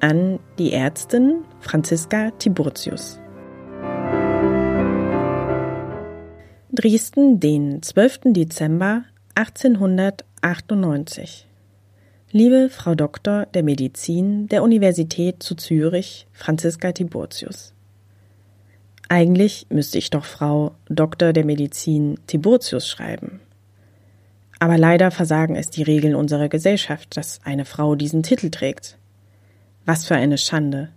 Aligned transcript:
an 0.00 0.40
die 0.58 0.72
Ärztin 0.72 1.44
Franziska 1.60 2.30
Tiburtius. 2.32 3.20
Dresden, 6.72 7.38
den 7.40 7.82
12. 7.82 8.32
Dezember 8.32 9.04
1898. 9.34 11.46
Liebe 12.30 12.68
Frau 12.68 12.94
Doktor 12.94 13.46
der 13.46 13.62
Medizin 13.62 14.48
der 14.48 14.64
Universität 14.64 15.42
zu 15.42 15.54
Zürich, 15.54 16.26
Franziska 16.32 16.92
Tiburtius. 16.92 17.72
Eigentlich 19.08 19.66
müsste 19.70 19.98
ich 19.98 20.10
doch 20.10 20.24
Frau 20.24 20.72
Doktor 20.88 21.32
der 21.32 21.44
Medizin 21.44 22.18
Tiburtius 22.26 22.88
schreiben. 22.88 23.40
Aber 24.58 24.78
leider 24.78 25.10
versagen 25.10 25.56
es 25.56 25.70
die 25.70 25.82
Regeln 25.82 26.14
unserer 26.14 26.48
Gesellschaft, 26.48 27.16
dass 27.16 27.40
eine 27.44 27.64
Frau 27.64 27.94
diesen 27.94 28.22
Titel 28.22 28.50
trägt. 28.50 28.98
Was 29.86 30.06
für 30.06 30.14
eine 30.14 30.38
Schande. 30.38 30.90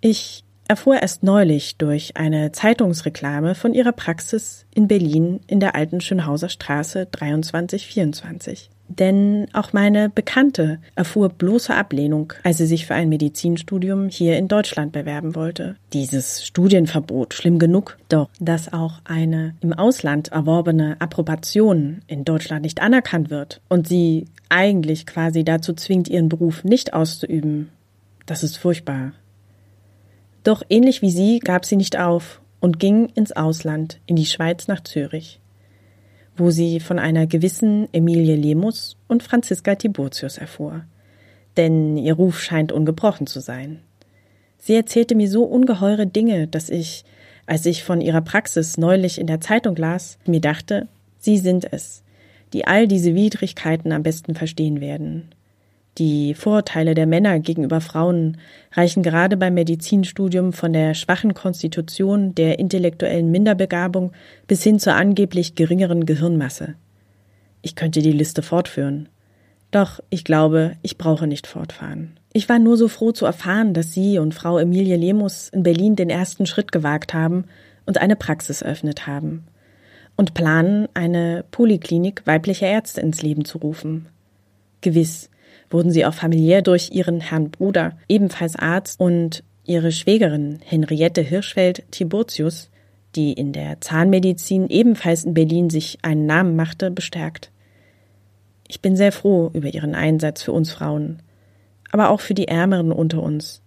Ich 0.00 0.44
erfuhr 0.68 1.00
erst 1.02 1.22
neulich 1.22 1.76
durch 1.76 2.16
eine 2.16 2.52
Zeitungsreklame 2.52 3.54
von 3.54 3.74
ihrer 3.74 3.92
Praxis 3.92 4.64
in 4.74 4.88
Berlin 4.88 5.40
in 5.46 5.60
der 5.60 5.74
alten 5.74 6.00
Schönhauser 6.00 6.48
Straße 6.48 7.08
2324. 7.14 8.70
Denn 8.88 9.46
auch 9.52 9.72
meine 9.72 10.10
Bekannte 10.10 10.78
erfuhr 10.94 11.30
bloße 11.30 11.74
Ablehnung, 11.74 12.32
als 12.42 12.58
sie 12.58 12.66
sich 12.66 12.86
für 12.86 12.94
ein 12.94 13.08
Medizinstudium 13.08 14.08
hier 14.08 14.36
in 14.36 14.48
Deutschland 14.48 14.92
bewerben 14.92 15.34
wollte. 15.34 15.76
Dieses 15.92 16.44
Studienverbot 16.44 17.32
schlimm 17.34 17.58
genug, 17.58 17.96
doch 18.08 18.28
dass 18.40 18.72
auch 18.72 19.00
eine 19.04 19.54
im 19.60 19.72
Ausland 19.72 20.28
erworbene 20.28 20.96
Approbation 21.00 22.02
in 22.06 22.24
Deutschland 22.24 22.62
nicht 22.62 22.82
anerkannt 22.82 23.30
wird 23.30 23.60
und 23.68 23.88
sie 23.88 24.26
eigentlich 24.48 25.06
quasi 25.06 25.44
dazu 25.44 25.72
zwingt, 25.72 26.08
ihren 26.08 26.28
Beruf 26.28 26.64
nicht 26.64 26.92
auszuüben, 26.92 27.70
das 28.26 28.42
ist 28.42 28.56
furchtbar. 28.56 29.12
Doch 30.44 30.62
ähnlich 30.68 31.02
wie 31.02 31.10
sie 31.10 31.38
gab 31.38 31.64
sie 31.64 31.76
nicht 31.76 31.98
auf 31.98 32.40
und 32.60 32.78
ging 32.78 33.06
ins 33.14 33.32
Ausland, 33.32 34.00
in 34.06 34.16
die 34.16 34.26
Schweiz 34.26 34.68
nach 34.68 34.82
Zürich, 34.82 35.40
wo 36.36 36.50
sie 36.50 36.80
von 36.80 36.98
einer 36.98 37.26
gewissen 37.26 37.88
Emilie 37.92 38.36
Lemus 38.36 38.96
und 39.08 39.22
Franziska 39.22 39.74
Tiburtius 39.74 40.38
erfuhr. 40.38 40.84
Denn 41.56 41.96
ihr 41.96 42.14
Ruf 42.14 42.40
scheint 42.40 42.72
ungebrochen 42.72 43.26
zu 43.26 43.40
sein. 43.40 43.80
Sie 44.58 44.74
erzählte 44.74 45.14
mir 45.14 45.28
so 45.28 45.44
ungeheure 45.44 46.06
Dinge, 46.06 46.46
dass 46.46 46.70
ich, 46.70 47.04
als 47.46 47.66
ich 47.66 47.82
von 47.82 48.00
ihrer 48.00 48.20
Praxis 48.20 48.78
neulich 48.78 49.20
in 49.20 49.26
der 49.26 49.40
Zeitung 49.40 49.76
las, 49.76 50.18
mir 50.24 50.40
dachte, 50.40 50.88
sie 51.18 51.38
sind 51.38 51.72
es, 51.72 52.02
die 52.52 52.64
all 52.64 52.86
diese 52.86 53.14
Widrigkeiten 53.14 53.92
am 53.92 54.02
besten 54.02 54.34
verstehen 54.34 54.80
werden. 54.80 55.34
Die 55.98 56.32
Vorurteile 56.34 56.94
der 56.94 57.06
Männer 57.06 57.38
gegenüber 57.38 57.82
Frauen 57.82 58.38
reichen 58.72 59.02
gerade 59.02 59.36
beim 59.36 59.54
Medizinstudium 59.54 60.54
von 60.54 60.72
der 60.72 60.94
schwachen 60.94 61.34
Konstitution, 61.34 62.34
der 62.34 62.58
intellektuellen 62.58 63.30
Minderbegabung 63.30 64.12
bis 64.46 64.62
hin 64.62 64.78
zur 64.78 64.94
angeblich 64.94 65.54
geringeren 65.54 66.06
Gehirnmasse. 66.06 66.74
Ich 67.60 67.76
könnte 67.76 68.00
die 68.00 68.12
Liste 68.12 68.42
fortführen. 68.42 69.08
Doch 69.70 70.00
ich 70.08 70.24
glaube, 70.24 70.72
ich 70.82 70.96
brauche 70.96 71.26
nicht 71.26 71.46
fortfahren. 71.46 72.18
Ich 72.32 72.48
war 72.48 72.58
nur 72.58 72.78
so 72.78 72.88
froh 72.88 73.12
zu 73.12 73.26
erfahren, 73.26 73.74
dass 73.74 73.92
Sie 73.92 74.18
und 74.18 74.34
Frau 74.34 74.58
Emilie 74.58 74.96
Lemus 74.96 75.50
in 75.50 75.62
Berlin 75.62 75.96
den 75.96 76.08
ersten 76.08 76.46
Schritt 76.46 76.72
gewagt 76.72 77.12
haben 77.12 77.44
und 77.84 77.98
eine 77.98 78.16
Praxis 78.16 78.62
eröffnet 78.62 79.06
haben 79.06 79.44
und 80.16 80.34
planen, 80.34 80.88
eine 80.94 81.44
Poliklinik 81.50 82.22
weiblicher 82.26 82.66
Ärzte 82.66 83.00
ins 83.00 83.22
Leben 83.22 83.44
zu 83.44 83.58
rufen. 83.58 84.06
Gewiss, 84.80 85.30
wurden 85.70 85.90
sie 85.90 86.04
auch 86.04 86.14
familiär 86.14 86.62
durch 86.62 86.90
ihren 86.92 87.20
Herrn 87.20 87.50
Bruder, 87.50 87.92
ebenfalls 88.08 88.56
Arzt, 88.56 89.00
und 89.00 89.42
ihre 89.64 89.92
Schwägerin 89.92 90.58
Henriette 90.64 91.22
Hirschfeld 91.22 91.84
Tiburtius, 91.90 92.70
die 93.14 93.32
in 93.32 93.52
der 93.52 93.80
Zahnmedizin 93.80 94.68
ebenfalls 94.68 95.24
in 95.24 95.34
Berlin 95.34 95.70
sich 95.70 95.98
einen 96.02 96.26
Namen 96.26 96.56
machte, 96.56 96.90
bestärkt. 96.90 97.50
Ich 98.68 98.80
bin 98.80 98.96
sehr 98.96 99.12
froh 99.12 99.50
über 99.52 99.72
ihren 99.72 99.94
Einsatz 99.94 100.42
für 100.42 100.52
uns 100.52 100.72
Frauen, 100.72 101.20
aber 101.90 102.10
auch 102.10 102.20
für 102.20 102.34
die 102.34 102.48
Ärmeren 102.48 102.90
unter 102.90 103.22
uns, 103.22 103.60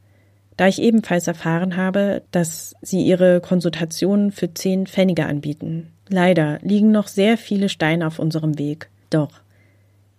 da 0.57 0.67
ich 0.67 0.81
ebenfalls 0.81 1.28
erfahren 1.28 1.78
habe, 1.78 2.23
dass 2.31 2.75
sie 2.81 3.02
ihre 3.03 3.41
Konsultationen 3.41 4.31
für 4.31 4.53
zehn 4.53 4.88
Pfennige 4.88 5.25
anbieten. 5.25 5.91
Leider 6.07 6.59
liegen 6.62 6.91
noch 6.91 7.07
sehr 7.07 7.38
viele 7.38 7.69
Steine 7.69 8.07
auf 8.07 8.19
unserem 8.19 8.57
Weg. 8.57 8.90
Doch 9.09 9.29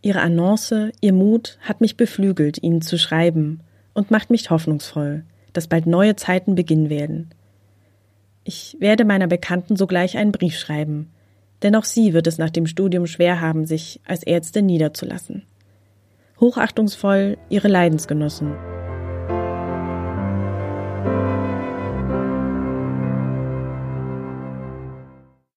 Ihre 0.02 0.20
Annonce, 0.20 0.92
Ihr 1.00 1.12
Mut 1.12 1.58
hat 1.62 1.80
mich 1.80 1.96
beflügelt, 1.96 2.62
Ihnen 2.62 2.82
zu 2.82 2.98
schreiben 2.98 3.60
und 3.94 4.10
macht 4.10 4.30
mich 4.30 4.50
hoffnungsvoll, 4.50 5.24
dass 5.52 5.68
bald 5.68 5.86
neue 5.86 6.16
Zeiten 6.16 6.54
beginnen 6.54 6.90
werden. 6.90 7.30
Ich 8.44 8.76
werde 8.78 9.04
meiner 9.04 9.26
Bekannten 9.26 9.76
sogleich 9.76 10.16
einen 10.16 10.32
Brief 10.32 10.56
schreiben, 10.58 11.10
denn 11.62 11.74
auch 11.74 11.84
sie 11.84 12.12
wird 12.12 12.26
es 12.26 12.38
nach 12.38 12.50
dem 12.50 12.66
Studium 12.66 13.06
schwer 13.06 13.40
haben, 13.40 13.64
sich 13.64 14.00
als 14.06 14.22
Ärztin 14.22 14.66
niederzulassen. 14.66 15.42
Hochachtungsvoll 16.38 17.38
Ihre 17.48 17.68
Leidensgenossen. 17.68 18.75